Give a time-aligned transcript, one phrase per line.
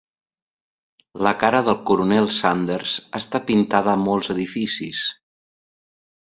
[1.27, 5.07] La cara del coronel Sanders està pintada a molts edificis.